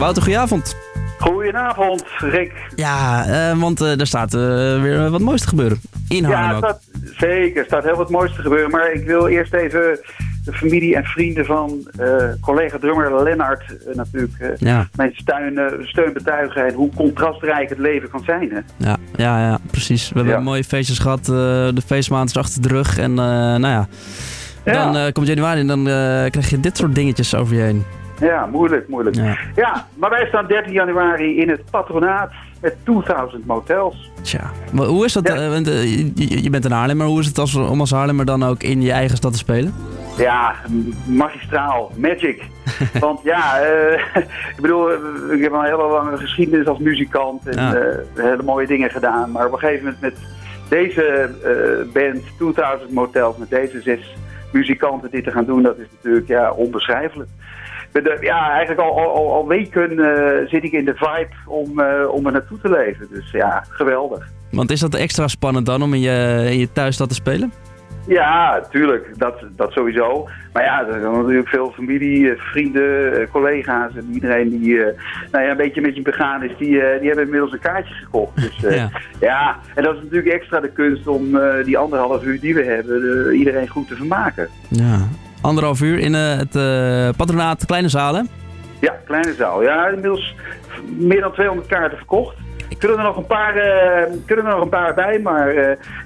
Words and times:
Wouter, 0.00 0.22
goedenavond. 0.22 0.76
Goedenavond, 1.18 2.04
Rick. 2.18 2.52
Ja, 2.76 3.26
uh, 3.52 3.60
want 3.60 3.80
uh, 3.80 4.00
er 4.00 4.06
staat 4.06 4.34
uh, 4.34 4.40
weer 4.82 5.10
wat 5.10 5.20
moois 5.20 5.40
te 5.40 5.48
gebeuren. 5.48 5.80
In 6.08 6.24
Haarlem 6.24 6.50
Ja, 6.50 6.56
staat, 6.56 6.80
zeker. 7.18 7.56
Er 7.60 7.64
staat 7.64 7.84
heel 7.84 7.96
wat 7.96 8.10
moois 8.10 8.34
te 8.34 8.42
gebeuren. 8.42 8.70
Maar 8.70 8.92
ik 8.92 9.06
wil 9.06 9.26
eerst 9.26 9.54
even 9.54 9.98
de 10.44 10.52
familie 10.52 10.96
en 10.96 11.04
vrienden 11.04 11.44
van 11.44 11.88
collega 12.40 12.78
drummer 12.78 13.22
Lennart 13.22 13.62
natuurlijk 13.94 14.54
ja. 14.58 14.88
mijn 14.96 15.10
steun, 15.14 15.60
steun 15.82 16.12
betuigen. 16.12 16.66
En 16.66 16.74
hoe 16.74 16.90
contrastrijk 16.94 17.68
het 17.68 17.78
leven 17.78 18.10
kan 18.10 18.22
zijn. 18.24 18.50
Hè? 18.50 18.60
Ja, 18.88 18.96
ja, 19.16 19.40
ja, 19.40 19.58
precies. 19.70 20.08
We 20.08 20.14
hebben 20.16 20.34
Ja. 20.34 20.40
mooie 20.40 20.64
feestjes 20.64 20.98
gehad. 20.98 21.24
de 21.24 21.82
feestmaand 21.86 22.28
is 22.28 22.36
achter 22.36 22.62
de 22.62 22.68
rug. 22.68 22.98
En 22.98 23.14
nou 23.14 23.66
ja, 23.66 23.88
Ja. 24.64 24.92
dan 24.92 25.12
komt 25.12 25.26
januari 25.26 25.60
en 25.60 25.66
dan 25.66 25.84
krijg 26.30 26.50
je 26.50 26.60
dit 26.60 26.76
soort 26.76 26.94
dingetjes 26.94 27.34
over 27.34 27.54
je 27.54 27.62
heen. 27.62 27.84
Ja, 28.20 28.46
moeilijk, 28.46 28.88
moeilijk. 28.88 29.16
Ja. 29.16 29.36
Ja, 29.54 29.86
maar 29.94 30.10
wij 30.10 30.26
staan 30.26 30.46
13 30.46 30.72
januari 30.72 31.40
in 31.40 31.48
het 31.48 31.70
patronaat 31.70 32.30
met 32.60 32.74
2000 32.84 33.46
motels. 33.46 34.10
Tja, 34.22 34.50
maar 34.72 34.86
hoe 34.86 35.04
is 35.04 35.12
dat? 35.12 35.28
Ja. 35.28 35.34
eh, 35.34 35.56
eh, 35.56 35.84
je, 36.14 36.42
je 36.42 36.50
bent 36.50 36.64
een 36.64 36.72
Haarlemmer. 36.72 37.06
Hoe 37.06 37.20
is 37.20 37.26
het 37.26 37.38
als, 37.38 37.54
om 37.54 37.80
als 37.80 37.90
Haarlemmer 37.90 38.24
dan 38.24 38.42
ook 38.44 38.62
in 38.62 38.82
je 38.82 38.92
eigen 38.92 39.16
stad 39.16 39.32
te 39.32 39.38
spelen? 39.38 39.74
Ja, 40.16 40.54
magistraal, 41.06 41.92
magic. 41.96 42.42
Want 43.00 43.20
ja, 43.22 43.58
eh, 43.60 44.00
ik 44.56 44.60
bedoel, 44.60 44.90
ik 45.32 45.42
heb 45.42 45.52
een 45.52 45.64
hele 45.64 45.88
lange 45.88 46.16
geschiedenis 46.16 46.66
als 46.66 46.78
muzikant 46.78 47.48
en 47.48 47.62
Ja. 47.62 47.96
hele 48.14 48.42
mooie 48.42 48.66
dingen 48.66 48.90
gedaan. 48.90 49.30
Maar 49.30 49.46
op 49.46 49.52
een 49.52 49.58
gegeven 49.58 49.84
moment 49.84 50.00
met 50.00 50.14
deze 50.68 51.30
band, 51.92 52.22
2000 52.38 52.92
Motels, 52.92 53.36
met 53.36 53.50
deze 53.50 53.80
zes 53.80 54.14
muzikanten 54.52 55.10
dit 55.10 55.24
te 55.24 55.30
gaan 55.30 55.44
doen, 55.44 55.62
dat 55.62 55.78
is 55.78 55.86
natuurlijk 55.96 56.28
ja, 56.28 56.50
onbeschrijfelijk. 56.50 57.28
Ja, 58.20 58.50
eigenlijk 58.50 58.80
al, 58.80 58.98
al, 59.32 59.46
weken 59.46 59.98
eh, 59.98 60.48
zit 60.48 60.64
ik 60.64 60.72
in 60.72 60.84
de 60.84 60.94
vibe 60.94 61.34
om, 61.46 61.80
eh, 61.80 62.08
om 62.10 62.26
er 62.26 62.32
naartoe 62.32 62.58
te 62.60 62.70
leven. 62.70 63.08
Dus 63.10 63.30
ja, 63.30 63.64
geweldig. 63.68 64.28
Want 64.50 64.70
is 64.70 64.80
dat 64.80 64.94
extra 64.94 65.28
spannend 65.28 65.66
dan 65.66 65.82
om 65.82 65.94
in 65.94 66.00
je, 66.00 66.46
in 66.50 66.58
je 66.58 66.72
thuisstad 66.72 67.08
te 67.08 67.14
spelen? 67.14 67.52
Ja, 68.06 68.60
tuurlijk. 68.70 69.18
Dat, 69.18 69.44
dat 69.56 69.72
sowieso. 69.72 70.28
Maar 70.52 70.64
ja, 70.64 70.86
er 70.86 71.00
zijn 71.00 71.12
natuurlijk 71.12 71.48
veel 71.48 71.70
familie, 71.70 72.30
eh, 72.30 72.40
vrienden, 72.40 73.28
collega's 73.30 73.96
en 73.96 74.08
iedereen 74.12 74.48
die 74.48 74.76
nou 75.30 75.44
ja, 75.44 75.50
een 75.50 75.56
beetje 75.56 75.80
met 75.80 75.94
je 75.94 76.02
begaan 76.02 76.42
is, 76.42 76.56
die, 76.58 76.68
die 76.68 77.06
hebben 77.06 77.24
inmiddels 77.24 77.52
een 77.52 77.58
kaartje 77.58 77.94
gekocht. 77.94 78.36
Dus 78.36 78.56
Ja. 78.74 78.90
ja. 79.20 79.58
en 79.74 79.82
dat 79.82 79.94
is 79.94 80.02
natuurlijk 80.02 80.34
extra 80.34 80.60
de 80.60 80.70
kunst 80.70 81.06
om 81.06 81.38
die 81.64 81.78
anderhalf 81.78 82.24
uur 82.24 82.40
die 82.40 82.54
we 82.54 82.64
hebben, 82.64 83.34
iedereen 83.34 83.68
goed 83.68 83.88
te 83.88 83.96
vermaken. 83.96 84.48
Ja. 84.68 85.08
Anderhalf 85.40 85.80
uur 85.80 85.98
in 85.98 86.14
eh, 86.14 86.36
het 86.36 86.56
eh, 86.56 87.08
patronaat 87.16 87.66
Kleine 87.66 87.88
Zalen. 87.88 88.28
Ja, 88.80 88.94
kleine 89.06 89.34
zaal. 89.34 89.62
Ja, 89.62 89.86
inmiddels 89.86 90.34
meer 90.98 91.20
dan 91.20 91.32
200 91.32 91.68
kaarten 91.68 91.96
verkocht. 91.98 92.36
Kunnen 92.78 92.98
er 92.98 93.04
nog 93.04 93.16
een 93.16 93.26
paar, 93.26 93.56
eh, 93.56 94.12
kunnen 94.26 94.44
er 94.46 94.50
nog 94.52 94.62
een 94.62 94.68
paar 94.68 94.94
bij, 94.94 95.18
maar 95.18 95.54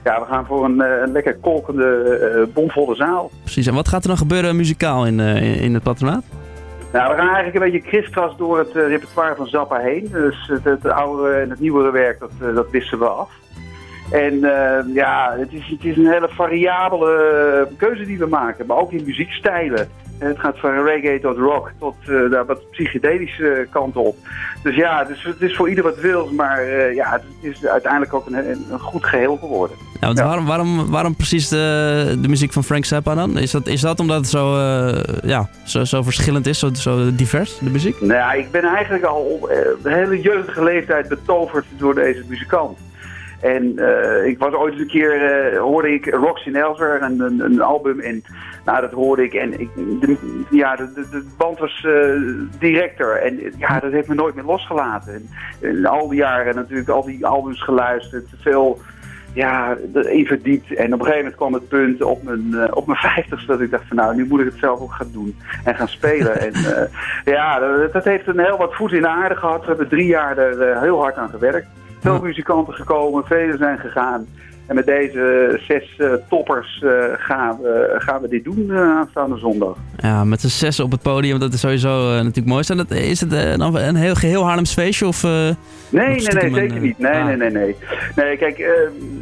ja, 0.05 0.21
we 0.21 0.25
gaan 0.31 0.47
voor 0.47 0.65
een, 0.65 0.83
lekker 1.13 1.37
kolkende, 1.37 2.49
bomvolle 2.55 2.95
zaal. 2.95 3.31
Precies. 3.43 3.67
En 3.67 3.75
wat 3.75 3.89
gaat 3.89 4.03
er 4.03 4.09
dan 4.09 4.17
gebeuren 4.17 4.57
muzikaal 4.57 5.07
in, 5.07 5.21
in- 5.21 5.75
het 5.75 5.83
patronaat? 5.83 6.25
Nou, 6.93 7.11
we 7.11 7.17
gaan 7.21 7.35
eigenlijk 7.35 7.55
een 7.65 7.71
beetje 7.73 7.89
kriskras 7.91 8.37
door 8.37 8.59
het 8.59 8.73
repertoire 8.75 9.35
van 9.37 9.47
Zappa 9.47 9.79
heen. 9.79 10.09
Dus 10.13 10.47
het, 10.53 10.65
het 10.65 10.87
oude 10.87 11.33
en 11.33 11.51
het 11.51 11.61
nieuwere 11.61 11.91
werk, 11.91 12.19
dat, 12.19 12.31
dat 12.55 12.71
wisselen 12.71 13.01
we 13.01 13.07
af. 13.13 13.31
En 14.11 14.45
eh, 14.45 14.95
ja, 14.95 15.35
het 15.39 15.53
is, 15.53 15.67
het 15.67 15.85
is 15.85 15.97
een 15.97 16.11
hele 16.11 16.29
variabele 16.29 17.67
eh, 17.69 17.77
keuze 17.77 18.05
die 18.05 18.19
we 18.19 18.27
maken, 18.27 18.67
maar 18.67 18.77
ook 18.77 18.93
in 18.93 19.05
muziekstijlen. 19.05 19.89
En 20.19 20.27
Het 20.27 20.39
gaat 20.39 20.59
van 20.59 20.85
reggae 20.85 21.21
tot 21.21 21.37
rock 21.37 21.73
tot 21.79 21.95
eh, 22.01 22.31
daar 22.31 22.47
wat 22.47 22.71
psychedelische 22.71 23.67
kant 23.71 23.97
op. 23.97 24.17
Dus 24.63 24.77
ja, 24.77 24.99
het 24.99 25.17
is, 25.17 25.23
het 25.23 25.41
is 25.41 25.57
voor 25.57 25.69
ieder 25.69 25.85
wat 25.85 26.01
wil, 26.01 26.31
maar 26.33 26.59
eh, 26.59 26.95
ja, 26.95 27.11
het 27.11 27.23
is 27.41 27.67
uiteindelijk 27.67 28.15
ook 28.15 28.27
een, 28.27 28.35
een, 28.71 28.79
goed 28.79 29.05
geheel 29.07 29.37
geworden. 29.37 29.77
Ja, 30.01 30.07
want 30.07 30.19
Ja. 30.19 30.25
Waarom, 30.25 30.47
waarom, 30.47 30.91
waarom 30.91 31.17
precies 31.17 31.49
de, 31.49 32.19
de 32.21 32.29
muziek 32.29 32.53
van 32.53 32.65
Frank 32.65 32.85
Zappa 32.85 33.15
dan? 33.15 33.39
Is 33.39 33.51
dat, 33.51 33.67
is 33.67 33.81
dat 33.81 34.01
omdat 34.01 34.17
het 34.17 34.29
zo, 34.29 34.57
eh, 34.57 35.03
ja, 35.23 35.49
zo, 35.65 35.85
zo 35.85 36.03
verschillend 36.03 36.47
is, 36.47 36.59
zo, 36.59 36.69
zo 36.73 37.15
divers, 37.15 37.59
de 37.59 37.71
muziek? 37.71 38.01
Nou 38.01 38.13
ja, 38.13 38.33
ik 38.33 38.51
ben 38.51 38.65
eigenlijk 38.65 39.05
al 39.05 39.21
op 39.21 39.49
eh, 39.49 39.59
een 39.83 39.93
hele 39.93 40.21
jeugdige 40.21 40.65
leeftijd 40.65 41.09
betoverd 41.09 41.67
door 41.77 41.95
deze 41.95 42.25
muzikant. 42.29 42.79
En 43.45 43.79
eh, 43.79 44.27
ik 44.27 44.39
was 44.39 44.53
ooit 44.53 44.73
eens 44.73 44.83
een 44.83 44.89
keer, 44.89 45.23
eh, 45.23 45.59
hoorde 45.61 45.93
ik 45.93 46.07
in 46.45 46.57
Elsewhere, 46.57 47.05
een, 47.05 47.21
een, 47.21 47.41
een 47.41 47.61
album. 47.61 48.01
En 48.01 48.23
nou, 48.65 48.81
dat 48.81 48.91
hoorde 48.91 49.23
ik. 49.23 49.35
En 49.35 49.61
ik, 49.61 49.69
de, 49.75 50.17
ja, 50.51 50.77
de, 50.77 50.93
de, 50.93 51.27
band 51.39 51.59
was 51.59 51.85
eh, 51.85 52.21
directer. 52.59 53.17
En 53.17 53.53
ja, 53.59 53.81
dat 53.81 53.93
heeft 53.93 54.09
me 54.09 54.15
nooit 54.15 54.35
meer 54.35 54.45
losgelaten. 54.45 55.29
En, 55.61 55.87
al 55.87 56.09
die 56.09 56.19
jaren 56.19 56.55
natuurlijk 56.55 56.89
al 56.89 57.05
die 57.05 57.27
albums 57.27 57.63
geluisterd. 57.63 58.29
Veel 58.41 58.81
ja, 59.33 59.77
erin 59.95 60.27
verdiept. 60.27 60.75
En 60.75 60.95
op 60.95 61.01
een 61.01 61.07
gegeven 61.07 61.17
moment 61.17 61.37
kwam 61.37 61.53
het 61.53 61.69
punt 61.69 62.03
op 62.03 62.23
mijn, 62.23 62.75
op 62.75 62.87
mijn 62.87 62.99
vijftigste 62.99 63.47
dat 63.47 63.61
ik 63.61 63.71
dacht 63.71 63.89
van 63.89 63.97
nou, 63.97 64.15
nu 64.15 64.27
moet 64.27 64.41
ik 64.41 64.47
het 64.47 64.59
zelf 64.59 64.81
ook 64.81 64.93
gaan 64.93 65.13
doen 65.13 65.37
en 65.65 65.75
gaan 65.75 65.89
spelen. 65.89 66.41
en 66.41 66.53
ja, 67.25 67.59
dat, 67.59 67.93
dat 67.93 68.05
heeft 68.05 68.27
een 68.27 68.39
heel 68.39 68.59
wat 68.59 68.75
voet 68.75 68.93
in 68.93 69.03
de 69.03 69.09
aarde 69.09 69.37
gehad. 69.37 69.61
We 69.61 69.67
hebben 69.67 69.89
drie 69.89 70.07
jaar 70.07 70.39
er 70.39 70.81
heel 70.81 71.01
hard 71.01 71.17
aan 71.17 71.31
gewerkt. 71.31 71.67
Veel 72.05 72.21
muzikanten 72.21 72.75
gekomen, 72.75 73.25
velen 73.25 73.59
zijn 73.59 73.79
gegaan. 73.79 74.27
En 74.67 74.75
met 74.75 74.87
deze 74.87 75.61
zes 75.69 75.97
eh, 75.97 76.13
toppers 76.29 76.83
eh, 76.83 76.91
gaan, 77.17 77.59
we, 77.63 77.95
gaan 77.99 78.21
we 78.21 78.29
dit 78.29 78.45
doen 78.45 78.71
eh, 78.71 78.79
aanstaande 78.79 79.39
zondag. 79.39 79.77
Ja, 79.97 80.25
met 80.25 80.41
z'n 80.41 80.49
zes 80.49 80.81
op 80.81 80.91
het 80.91 81.03
podium, 81.03 81.39
dat 81.39 81.53
is 81.53 81.61
sowieso 81.61 82.09
natuurlijk 82.13 82.47
mooi. 82.47 82.61
Is, 82.61 82.67
dat, 82.67 82.91
is 82.91 83.21
het 83.21 83.31
dan 83.59 83.77
een 83.77 83.97
heel 83.97 84.15
geheel 84.15 84.45
Haarlems 84.45 84.73
feestje? 84.73 85.07
Of, 85.07 85.23
Nee, 85.23 85.57
nee, 85.91 86.17
nee, 86.17 86.45
een, 86.45 86.55
zeker 86.55 86.81
niet. 86.81 86.99
Nee, 86.99 87.13
ah. 87.13 87.25
nee, 87.25 87.37
nee, 87.37 87.51
nee. 87.51 87.77
Nee, 88.17 88.37
kijk, 88.37 88.59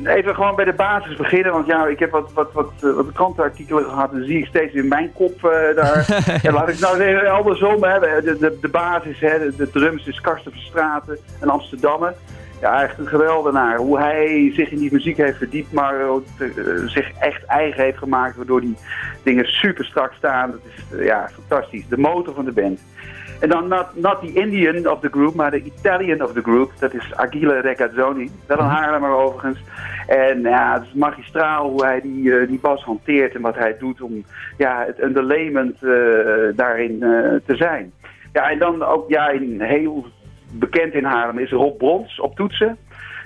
even 0.04 0.34
gewoon 0.34 0.54
bij 0.54 0.64
de 0.64 0.72
basis 0.72 1.16
beginnen. 1.16 1.52
Want 1.52 1.66
ja, 1.66 1.86
ik 1.86 1.98
heb 1.98 2.10
wat, 2.10 2.30
wat, 2.34 2.52
wat, 2.52 2.72
wat 2.80 3.12
krantenartikelen 3.12 3.84
gehad. 3.84 4.12
En 4.12 4.24
zie 4.24 4.38
ik 4.38 4.46
steeds 4.46 4.74
in 4.74 4.88
mijn 4.88 5.12
kop 5.12 5.40
daar. 5.74 6.22
ja. 6.42 6.52
laat 6.52 6.68
ik 6.68 6.78
nou 6.78 6.96
zeggen, 6.96 7.30
andersom. 7.30 7.84
Hè, 7.84 8.00
de, 8.00 8.36
de, 8.40 8.58
de 8.60 8.68
basis, 8.68 9.20
hè, 9.20 9.38
de, 9.38 9.52
de 9.56 9.70
drums 9.70 10.06
is 10.06 10.20
Karsten 10.20 10.52
Verstraten, 10.52 11.18
een 11.40 11.48
Amsterdammer. 11.48 12.14
Ja, 12.62 12.82
echt 12.82 12.98
een 12.98 13.06
geweldenaar. 13.06 13.76
Hoe 13.76 13.98
hij 13.98 14.52
zich 14.54 14.70
in 14.70 14.78
die 14.78 14.92
muziek 14.92 15.16
heeft 15.16 15.38
verdiept, 15.38 15.72
maar 15.72 16.08
ook, 16.08 16.24
eh, 16.38 16.46
zich 16.86 17.12
echt 17.18 17.44
eigen 17.44 17.82
heeft 17.82 17.98
gemaakt. 17.98 18.36
Waardoor 18.36 18.60
die 18.60 18.76
dingen 19.22 19.44
super 19.44 19.84
strak 19.84 20.12
staan. 20.12 20.50
Dat 20.50 20.60
is 20.64 20.98
eh, 20.98 21.04
ja, 21.04 21.28
fantastisch. 21.28 21.88
De 21.88 21.98
motor 21.98 22.34
van 22.34 22.44
de 22.44 22.52
band. 22.52 22.80
En 23.40 23.48
dan 23.48 23.68
not, 23.68 23.86
not 23.94 24.20
the 24.20 24.32
Indian 24.32 24.88
of 24.90 25.00
the 25.00 25.08
group, 25.08 25.34
maar 25.34 25.50
de 25.50 25.62
Italian 25.62 26.22
of 26.22 26.32
the 26.32 26.42
group. 26.42 26.72
Dat 26.78 26.94
is 26.94 27.14
Achille 27.14 27.60
Regazzoni. 27.60 28.30
Wel 28.46 28.58
een 28.58 28.64
Haarlemmer 28.64 29.10
overigens. 29.10 29.58
En 30.06 30.40
ja, 30.40 30.72
het 30.74 30.82
is 30.82 30.92
magistraal 30.92 31.68
hoe 31.70 31.84
hij 31.84 32.00
die, 32.00 32.38
eh, 32.38 32.48
die 32.48 32.60
bas 32.60 32.82
hanteert 32.82 33.34
en 33.34 33.40
wat 33.40 33.56
hij 33.56 33.76
doet 33.78 34.00
om 34.00 34.24
ja, 34.56 34.84
het 34.86 35.02
underlayment 35.02 35.82
eh, 35.82 35.90
daarin 36.54 36.98
te 37.46 37.56
zijn. 37.56 37.92
Ja, 38.32 38.50
en 38.50 38.58
dan 38.58 38.82
ook 38.82 39.08
ja, 39.08 39.28
in, 39.28 39.60
heel 39.60 40.06
bekend 40.52 40.94
in 40.94 41.04
Haarlem 41.04 41.38
is 41.38 41.50
Rob 41.50 41.78
Brons 41.78 42.20
op 42.20 42.36
toetsen. 42.36 42.78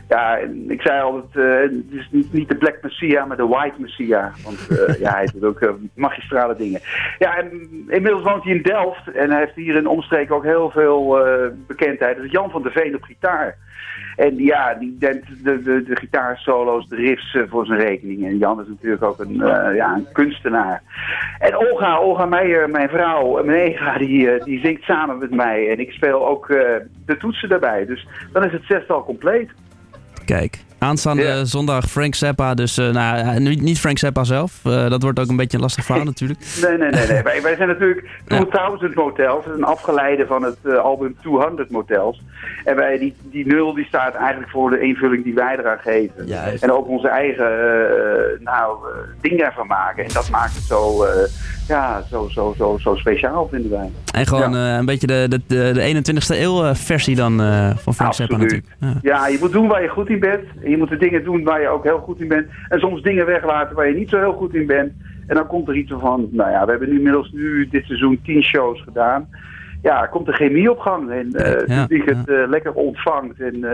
Ja, 0.08 0.36
ik 0.68 0.80
zei 0.80 1.02
altijd, 1.02 1.46
eh, 1.46 1.60
het 1.60 1.84
is 1.90 2.08
niet, 2.10 2.32
niet 2.32 2.48
de 2.48 2.56
Black 2.56 2.78
Messiah, 2.82 3.26
maar 3.26 3.36
de 3.36 3.46
White 3.46 3.80
Messiah. 3.80 4.34
Want 4.44 4.68
eh, 4.68 5.00
ja, 5.04 5.12
hij 5.12 5.28
doet 5.32 5.44
ook 5.44 5.60
eh, 5.60 5.70
magistrale 5.94 6.56
dingen. 6.56 6.80
Ja, 7.18 7.36
en 7.36 7.50
inmiddels 7.88 8.22
woont 8.22 8.44
hij 8.44 8.54
in 8.54 8.62
Delft 8.62 9.10
en 9.12 9.30
hij 9.30 9.40
heeft 9.40 9.54
hier 9.54 9.74
in 9.74 9.86
omstreken 9.86 10.34
ook 10.34 10.44
heel 10.44 10.70
veel 10.70 11.18
bekendheid. 11.66 12.16
Dat 12.16 12.24
is 12.24 12.30
Jan 12.30 12.50
van 12.50 12.62
der 12.62 12.72
Veen 12.72 12.94
op 12.94 13.02
gitaar. 13.02 13.56
En 14.16 14.36
ja, 14.36 14.74
die 14.74 14.96
denkt 14.98 15.44
de, 15.44 15.62
de, 15.62 15.82
de 15.82 15.96
gitaarsolo's, 15.96 16.88
de 16.88 16.96
riffs 16.96 17.36
voor 17.48 17.66
zijn 17.66 17.80
rekening. 17.80 18.24
En 18.24 18.38
Jan 18.38 18.60
is 18.60 18.68
natuurlijk 18.68 19.02
ook 19.02 19.18
een, 19.18 19.36
ja, 19.74 19.94
een 19.94 20.06
kunstenaar. 20.12 20.82
En 21.38 21.56
Olga, 21.56 21.98
Olga 21.98 22.26
Meijer, 22.26 22.70
mijn 22.70 22.88
vrouw, 22.88 23.44
mijn 23.44 23.58
ega, 23.58 23.98
die, 23.98 24.44
die 24.44 24.60
zingt 24.60 24.82
samen 24.82 25.18
met 25.18 25.30
mij. 25.30 25.70
En 25.70 25.80
ik 25.80 25.90
speel 25.90 26.26
ook 26.26 26.46
de 27.06 27.16
toetsen 27.18 27.48
daarbij. 27.48 27.86
Dus 27.86 28.06
dan 28.32 28.44
is 28.44 28.52
het 28.52 28.64
zestal 28.64 29.04
compleet. 29.04 29.50
Kijk, 30.26 30.64
aanstaande 30.86 31.44
zondag 31.44 31.84
Frank 31.84 32.14
Zappa. 32.14 32.54
Dus 32.54 32.78
eh, 32.78 32.88
nou, 32.88 33.40
niet 33.40 33.80
Frank 33.80 33.98
Zappa 33.98 34.24
zelf. 34.24 34.60
Eh, 34.64 34.90
dat 34.90 35.02
wordt 35.02 35.20
ook 35.20 35.28
een 35.28 35.36
beetje 35.36 35.56
een 35.56 35.62
lastig 35.62 35.84
verhaal 35.84 36.04
natuurlijk. 36.12 36.40
Nee, 36.62 36.78
nee, 36.78 36.90
nee. 36.90 37.06
nee. 37.06 37.22
wij, 37.22 37.42
wij 37.42 37.56
zijn 37.56 37.68
natuurlijk 37.68 38.04
Ja. 38.26 38.36
2000 38.36 38.94
Motels. 38.94 39.44
Dat 39.44 39.54
is 39.54 39.58
een 39.58 39.64
afgeleide 39.64 40.26
van 40.26 40.42
het 40.42 40.58
eh, 40.64 40.78
album 40.78 41.16
200 41.20 41.70
Motels. 41.70 42.22
En 42.64 42.76
wij, 42.76 42.98
die, 42.98 43.14
die 43.22 43.46
nul 43.46 43.74
die 43.74 43.84
staat 43.84 44.14
eigenlijk 44.14 44.50
voor 44.50 44.70
de 44.70 44.80
invulling 44.80 45.24
die 45.24 45.34
wij 45.34 45.56
eraan 45.58 45.78
geven. 45.78 46.26
Juist. 46.26 46.62
En 46.62 46.72
ook 46.72 46.88
onze 46.88 47.08
eigen 47.08 47.50
nou, 48.40 48.78
dingen 49.20 49.44
ervan 49.44 49.66
maken. 49.66 50.04
En 50.04 50.10
dat 50.12 50.30
maakt 50.30 50.54
het 50.54 50.64
zo, 50.64 51.06
ja, 51.68 52.02
zo, 52.10 52.28
zo, 52.28 52.54
zo, 52.58 52.78
zo 52.80 52.94
speciaal, 52.94 53.48
vinden 53.48 53.70
wij. 53.70 53.90
En 54.12 54.26
gewoon 54.26 54.52
een 54.52 54.84
beetje 54.84 55.06
de, 55.06 55.26
de, 55.28 55.40
de, 55.46 55.72
de 55.72 56.12
21ste 56.12 56.40
eeuw 56.40 56.74
versie 56.74 57.16
dan 57.16 57.36
van 57.76 57.94
Frank 57.94 58.14
Zappa 58.14 58.36
natuurlijk. 58.36 58.66
Ja. 58.80 58.98
Ja, 59.02 59.26
je 59.26 59.38
moet 59.40 59.52
doen 59.52 59.68
waar 59.68 59.82
je 59.82 59.88
goed 59.88 60.08
in 60.08 60.20
bent. 60.20 60.44
En 60.64 60.70
je 60.76 60.82
moet 60.82 60.90
de 60.90 61.06
dingen 61.06 61.24
doen 61.24 61.44
waar 61.44 61.60
je 61.60 61.68
ook 61.68 61.84
heel 61.84 61.98
goed 61.98 62.20
in 62.20 62.28
bent. 62.28 62.46
En 62.68 62.78
soms 62.78 63.02
dingen 63.02 63.26
weglaten 63.26 63.76
waar 63.76 63.88
je 63.88 63.94
niet 63.94 64.08
zo 64.08 64.18
heel 64.18 64.32
goed 64.32 64.54
in 64.54 64.66
bent. 64.66 64.92
En 65.26 65.34
dan 65.34 65.46
komt 65.46 65.68
er 65.68 65.76
iets 65.76 65.92
van, 65.98 66.28
nou 66.30 66.50
ja, 66.50 66.64
we 66.64 66.70
hebben 66.70 66.92
inmiddels 66.92 67.32
nu 67.32 67.68
dit 67.68 67.84
seizoen 67.84 68.20
tien 68.22 68.42
shows 68.42 68.82
gedaan. 68.82 69.28
Ja, 69.86 70.06
komt 70.06 70.26
de 70.26 70.32
chemie 70.32 70.70
op 70.70 70.78
gang. 70.78 71.10
En 71.10 71.28
uh, 71.32 71.42
het 71.42 71.64
Ja, 71.66 71.86
publiek 71.86 72.08
het 72.08 72.28
eh, 72.28 72.48
lekker 72.48 72.72
ontvangt. 72.72 73.40
En 73.40 73.54
uh, 73.56 73.70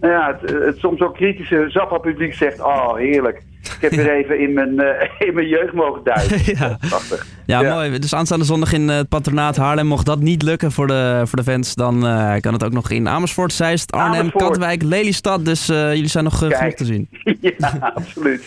nou 0.00 0.12
ja, 0.12 0.38
het, 0.40 0.50
het, 0.50 0.78
soms 0.78 1.00
ook 1.00 1.14
kritische 1.14 1.64
Zappa-publiek 1.68 2.34
zegt, 2.34 2.60
oh 2.60 2.94
heerlijk. 2.94 3.42
Ik 3.62 3.80
heb 3.80 3.90
weer 3.90 4.10
even 4.20 4.38
in 4.40 4.52
mijn, 4.52 4.70
in 5.18 5.34
mijn 5.34 5.48
jeugd 5.48 5.72
mogen 5.72 6.04
duiken. 6.04 6.40
Ja. 6.44 6.78
Prachtig. 6.88 7.26
Ja, 7.48 7.60
Ja. 7.60 7.74
mooi. 7.74 7.98
Dus 7.98 8.14
aanstaande 8.14 8.44
zondag 8.44 8.72
in 8.72 8.88
het 8.88 9.08
patronaat 9.08 9.56
Haarlem. 9.56 9.86
Mocht 9.86 10.06
dat 10.06 10.20
niet 10.20 10.42
lukken 10.42 10.72
voor 10.72 10.86
de, 10.86 11.22
voor 11.24 11.38
de 11.38 11.50
fans, 11.50 11.74
dan 11.74 12.06
eh, 12.06 12.34
kan 12.40 12.52
het 12.52 12.64
ook 12.64 12.72
nog 12.72 12.90
in 12.90 13.08
Amersfoort, 13.08 13.52
Zeist, 13.52 13.92
Arnhem, 13.92 14.20
Amersfoort. 14.20 14.44
Katwijk, 14.44 14.82
Lelystad. 14.82 15.44
Dus 15.44 15.68
eh, 15.68 15.94
jullie 15.94 16.08
zijn 16.08 16.24
nog 16.24 16.42
eh, 16.42 16.58
genoeg 16.58 16.74
te 16.74 16.84
zien. 16.84 17.08
ja, 17.40 17.92
absoluut. 17.94 18.46